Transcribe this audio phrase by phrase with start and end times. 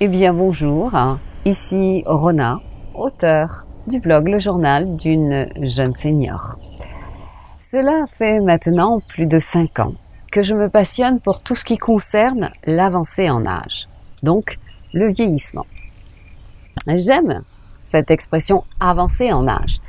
[0.00, 0.92] Eh bien bonjour,
[1.44, 2.60] ici Rona,
[2.94, 6.54] auteur du blog Le Journal d'une jeune senior.
[7.58, 9.94] Cela fait maintenant plus de cinq ans
[10.30, 13.88] que je me passionne pour tout ce qui concerne l'avancée en âge,
[14.22, 14.60] donc
[14.94, 15.66] le vieillissement.
[16.86, 17.42] J'aime
[17.82, 19.80] cette expression avancée en âge,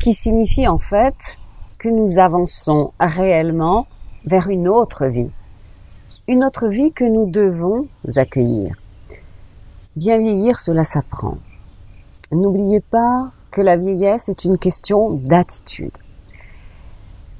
[0.00, 1.38] qui signifie en fait
[1.76, 3.88] que nous avançons réellement
[4.24, 5.30] vers une autre vie,
[6.28, 8.74] une autre vie que nous devons accueillir.
[9.96, 11.38] Bien vieillir, cela s'apprend.
[12.32, 15.96] N'oubliez pas que la vieillesse est une question d'attitude.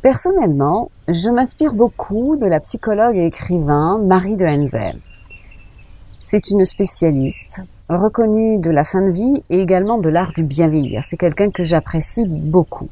[0.02, 5.00] Personnellement, je m'inspire beaucoup de la psychologue et écrivain Marie de Henzel.
[6.20, 10.68] C'est une spécialiste reconnue de la fin de vie et également de l'art du bien
[10.68, 11.02] vieillir.
[11.02, 12.88] C'est quelqu'un que j'apprécie beaucoup.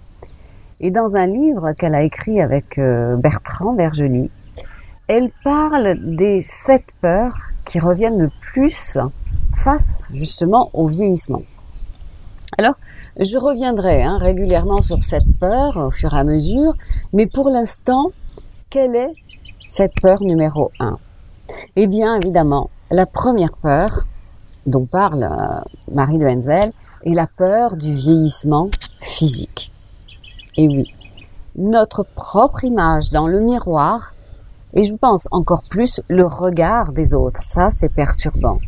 [0.81, 4.29] Et dans un livre qu'elle a écrit avec euh, Bertrand Vergely,
[5.07, 8.99] elle parle des sept peurs qui reviennent le plus
[9.55, 11.43] face justement au vieillissement.
[12.59, 12.75] Alors,
[13.19, 16.75] je reviendrai hein, régulièrement sur cette peur au fur et à mesure,
[17.13, 18.13] mais pour l'instant,
[18.71, 19.13] quelle est
[19.67, 20.99] cette peur numéro un?
[21.77, 24.05] Eh bien, évidemment, la première peur
[24.67, 25.61] dont parle euh,
[25.93, 26.73] Marie de Henzel
[27.05, 29.73] est la peur du vieillissement physique.
[30.57, 30.93] Et oui,
[31.57, 34.15] notre propre image dans le miroir,
[34.75, 38.59] et je pense encore plus le regard des autres, ça c'est perturbant.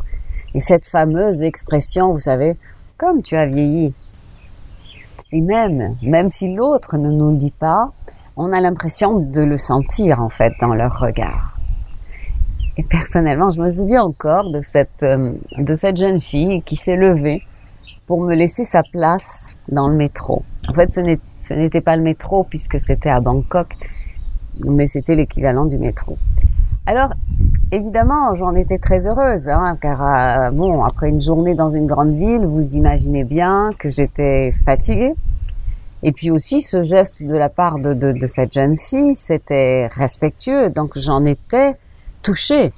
[0.55, 2.57] Et cette fameuse expression, vous savez,
[2.97, 3.93] comme tu as vieilli,
[5.33, 7.91] et même, même si l'autre ne nous le dit pas,
[8.37, 11.57] on a l'impression de le sentir en fait dans leur regard.
[12.77, 16.95] Et personnellement, je me souviens encore de cette, euh, de cette jeune fille qui s'est
[16.95, 17.41] levée
[18.07, 20.43] pour me laisser sa place dans le métro.
[20.69, 23.73] En fait, ce n'était pas le métro puisque c'était à Bangkok,
[24.59, 26.17] mais c'était l'équivalent du métro.
[26.85, 27.09] Alors,
[27.71, 32.15] évidemment, j'en étais très heureuse, hein, car euh, bon, après une journée dans une grande
[32.15, 35.13] ville, vous imaginez bien que j'étais fatiguée.
[36.03, 39.87] Et puis aussi, ce geste de la part de, de, de cette jeune fille, c'était
[39.87, 41.75] respectueux, donc j'en étais
[42.21, 42.71] touchée.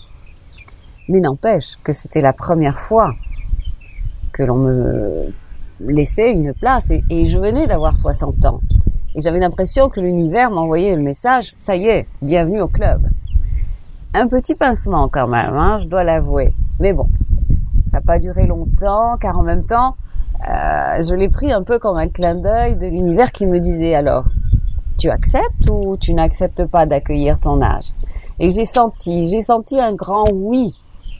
[1.09, 3.13] Mais n'empêche que c'était la première fois
[4.31, 5.33] que l'on me
[5.81, 8.61] laissait une place, et, et je venais d'avoir 60 ans.
[9.15, 13.01] Et j'avais l'impression que l'univers m'envoyait le message, ça y est, bienvenue au club
[14.13, 16.53] un petit pincement quand même, hein, je dois l'avouer.
[16.79, 17.07] Mais bon,
[17.85, 19.95] ça n'a pas duré longtemps, car en même temps,
[20.47, 23.95] euh, je l'ai pris un peu comme un clin d'œil de l'univers qui me disait
[23.95, 24.25] alors,
[24.97, 27.93] tu acceptes ou tu n'acceptes pas d'accueillir ton âge?
[28.39, 30.75] Et j'ai senti, j'ai senti un grand oui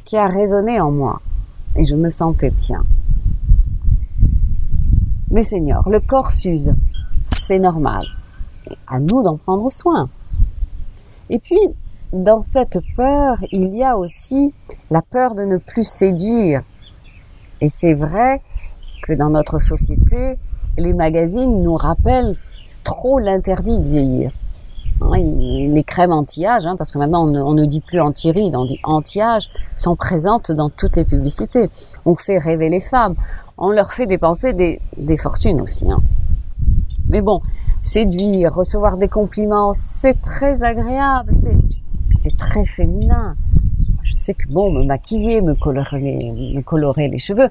[0.06, 1.20] qui a résonné en moi,
[1.76, 2.84] et je me sentais bien.
[5.30, 6.74] Mais Seigneur, le corps s'use,
[7.22, 8.06] c'est normal.
[8.88, 10.09] À nous d'en prendre soin.
[11.30, 11.59] Et puis,
[12.13, 14.53] dans cette peur, il y a aussi
[14.90, 16.63] la peur de ne plus séduire.
[17.62, 18.41] Et c'est vrai
[19.03, 20.38] que dans notre société,
[20.78, 22.34] les magazines nous rappellent
[22.84, 24.31] trop l'interdit de vieillir.
[25.01, 28.79] Hein, les crèmes anti-âge, hein, parce que maintenant on ne, dit plus anti-rides, on dit
[28.84, 31.69] anti-âge, sont présentes dans toutes les publicités.
[32.06, 33.16] On fait rêver les femmes,
[33.57, 34.79] on leur fait dépenser des,
[35.17, 35.91] fortunes aussi.
[35.91, 36.00] Hein.
[37.09, 37.41] Mais bon,
[37.81, 41.57] séduire, recevoir des compliments, c'est très agréable, c'est
[42.17, 43.35] c'est très féminin.
[44.03, 47.50] Je sais que bon, me maquiller, me colorer, me colorer les cheveux,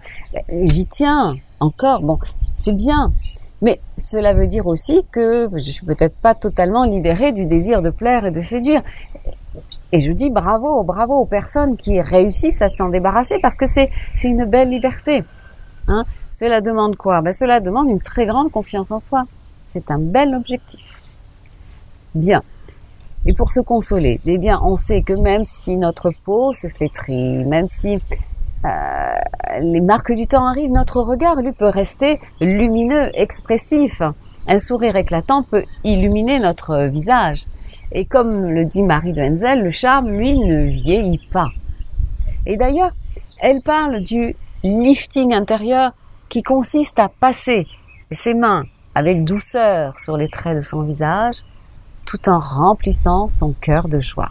[0.62, 2.00] j'y tiens encore.
[2.00, 2.19] Bon,
[2.54, 3.12] c'est bien.
[3.62, 7.91] Mais cela veut dire aussi que je suis peut-être pas totalement libérée du désir de
[7.91, 8.82] plaire et de séduire.
[9.93, 13.91] Et je dis bravo, bravo aux personnes qui réussissent à s'en débarrasser parce que c'est
[14.19, 15.25] c'est une belle liberté.
[15.88, 17.22] Hein cela demande quoi?
[17.22, 19.25] Ben, Cela demande une très grande confiance en soi.
[19.65, 21.19] C'est un bel objectif.
[22.15, 22.43] Bien.
[23.29, 27.45] Et pour se consoler, eh bien, on sait que même si notre peau se flétrit,
[27.45, 27.99] même si
[28.65, 28.69] euh,
[29.61, 34.01] les marques du temps arrivent, notre regard, lui, peut rester lumineux, expressif.
[34.47, 37.47] Un sourire éclatant peut illuminer notre visage.
[37.91, 41.49] Et comme le dit Marie de Henzel, le charme, lui, ne vieillit pas.
[42.47, 42.93] Et d'ailleurs,
[43.41, 45.93] elle parle du lifting intérieur
[46.29, 47.67] qui consiste à passer
[48.13, 48.65] ses mains
[48.95, 51.45] avec douceur sur les traits de son visage
[52.07, 54.31] tout en remplissant son cœur de joie.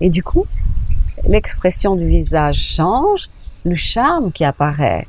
[0.00, 0.46] Et du coup,
[1.28, 3.28] l'expression du visage change,
[3.64, 5.06] le charme qui apparaît,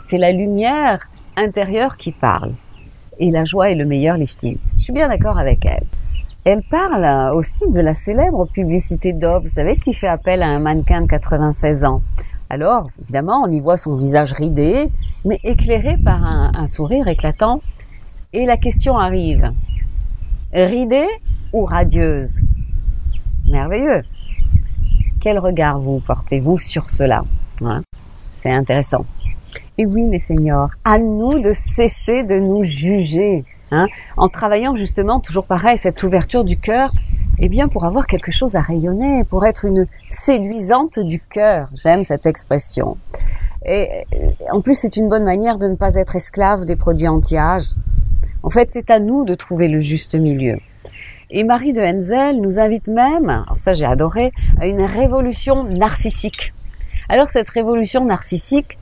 [0.00, 1.00] c'est la lumière
[1.36, 2.52] intérieure qui parle.
[3.18, 4.58] Et la joie est le meilleur lifting.
[4.78, 5.84] Je suis bien d'accord avec elle.
[6.44, 10.60] Elle parle aussi de la célèbre publicité Dove, vous savez, qui fait appel à un
[10.60, 12.02] mannequin de 96 ans.
[12.50, 14.88] Alors, évidemment, on y voit son visage ridé,
[15.24, 17.60] mais éclairé par un, un sourire éclatant.
[18.32, 19.50] Et la question arrive,
[20.64, 21.08] ridée
[21.52, 22.40] ou radieuse?
[23.50, 24.02] Merveilleux.
[25.20, 27.24] Quel regard vous portez-vous sur cela?
[27.60, 27.82] Hein?
[28.32, 29.04] C'est intéressant.
[29.78, 33.86] Et oui, mes seigneurs, à nous de cesser de nous juger, hein,
[34.16, 36.92] en travaillant justement, toujours pareil, cette ouverture du cœur,
[37.38, 41.68] eh bien, pour avoir quelque chose à rayonner, pour être une séduisante du cœur.
[41.74, 42.96] J'aime cette expression.
[43.66, 44.06] Et
[44.52, 47.74] en plus, c'est une bonne manière de ne pas être esclave des produits anti-âge.
[48.46, 50.58] En fait, c'est à nous de trouver le juste milieu.
[51.32, 56.54] Et Marie de Henzel nous invite même, ça j'ai adoré, à une révolution narcissique.
[57.08, 58.78] Alors cette révolution narcissique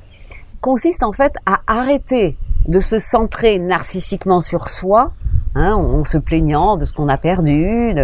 [0.60, 2.36] consiste en fait à arrêter
[2.68, 5.12] de se centrer narcissiquement sur soi,
[5.54, 7.94] hein, en se plaignant de ce qu'on a perdu,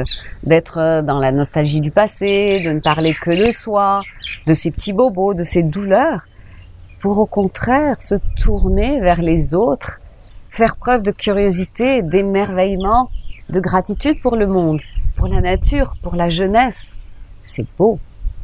[0.42, 4.00] d'être dans la nostalgie du passé, de ne parler que de soi,
[4.46, 6.22] de ses petits bobos, de ses douleurs,
[7.02, 9.99] pour au contraire se tourner vers les autres,
[10.50, 13.10] faire preuve de curiosité, d'émerveillement,
[13.48, 14.80] de gratitude pour le monde,
[15.16, 16.96] pour la nature, pour la jeunesse.
[17.42, 17.98] C'est beau.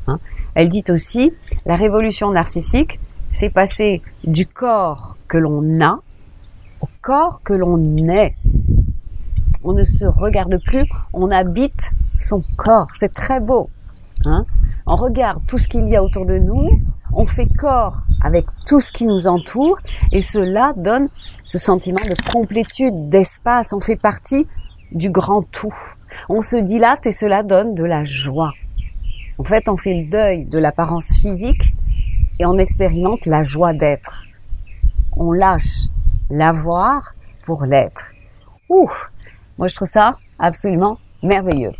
[0.06, 0.18] Hein
[0.54, 1.32] Elle dit aussi,
[1.64, 2.98] la révolution narcissique,
[3.30, 6.00] c'est passer du corps que l'on a
[6.80, 8.34] au corps que l'on est.
[9.64, 12.88] On ne se regarde plus, on habite son corps.
[12.94, 13.68] C'est très beau.
[14.24, 14.44] Hein
[14.86, 16.80] on regarde tout ce qu'il y a autour de nous,
[17.16, 19.78] on fait corps avec tout ce qui nous entoure
[20.12, 21.08] et cela donne
[21.44, 23.72] ce sentiment de complétude, d'espace.
[23.72, 24.46] On fait partie
[24.92, 25.74] du grand tout.
[26.28, 28.52] On se dilate et cela donne de la joie.
[29.38, 31.74] En fait, on fait le deuil de l'apparence physique
[32.38, 34.26] et on expérimente la joie d'être.
[35.16, 35.86] On lâche
[36.28, 37.14] l'avoir
[37.44, 38.10] pour l'être.
[38.68, 38.90] Ouh,
[39.56, 41.72] moi je trouve ça absolument merveilleux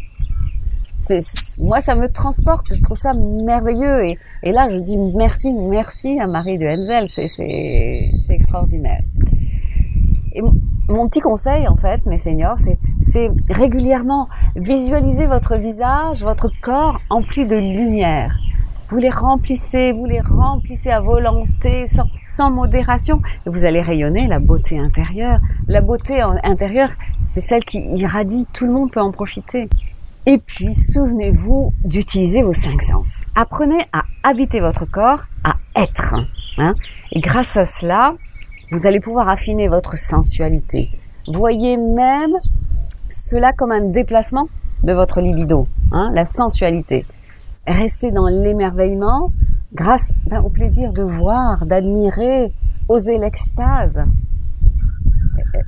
[1.58, 2.74] moi, ça me transporte.
[2.74, 4.04] Je trouve ça merveilleux.
[4.04, 7.06] Et, et là, je dis merci, merci à Marie de Henzel.
[7.08, 9.02] C'est extraordinaire.
[10.32, 10.42] Et
[10.88, 12.58] mon petit conseil, en fait, mes seniors,
[13.02, 18.36] c'est régulièrement visualiser votre visage, votre corps empli de lumière.
[18.88, 24.28] Vous les remplissez, vous les remplissez à volonté, sans, sans modération, et vous allez rayonner
[24.28, 25.40] la beauté intérieure.
[25.66, 26.90] La beauté intérieure,
[27.24, 29.68] c'est celle qui irradie, tout le monde peut en profiter.
[30.28, 33.26] Et puis, souvenez-vous d'utiliser vos cinq sens.
[33.36, 36.16] Apprenez à habiter votre corps, à être.
[36.58, 36.74] Hein.
[37.12, 38.10] Et grâce à cela,
[38.72, 40.90] vous allez pouvoir affiner votre sensualité.
[41.32, 42.34] Voyez même
[43.08, 44.48] cela comme un déplacement
[44.82, 47.06] de votre libido, hein, la sensualité.
[47.68, 49.30] Restez dans l'émerveillement
[49.74, 52.52] grâce ben, au plaisir de voir, d'admirer,
[52.88, 54.02] oser l'extase.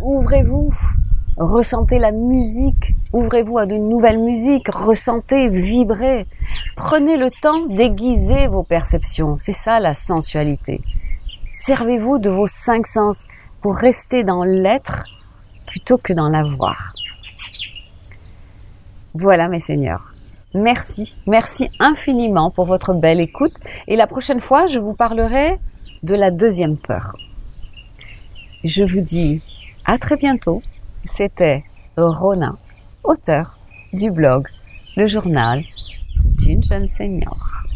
[0.00, 0.72] Ouvrez-vous,
[1.38, 6.26] Ressentez la musique, ouvrez-vous à de nouvelles musiques, ressentez, vibrez.
[6.76, 10.80] Prenez le temps d'aiguiser vos perceptions, c'est ça la sensualité.
[11.52, 13.26] Servez-vous de vos cinq sens
[13.60, 15.04] pour rester dans l'être
[15.66, 16.92] plutôt que dans l'avoir.
[19.14, 20.10] Voilà mes seigneurs.
[20.54, 23.52] Merci, merci infiniment pour votre belle écoute
[23.86, 25.58] et la prochaine fois je vous parlerai
[26.02, 27.14] de la deuxième peur.
[28.64, 29.42] Je vous dis
[29.84, 30.62] à très bientôt
[31.04, 31.64] c'était
[31.96, 32.56] Rona,
[33.08, 33.58] auteur
[33.94, 34.46] du blog
[34.94, 35.62] Le journal
[36.36, 37.67] d'une jeune senior.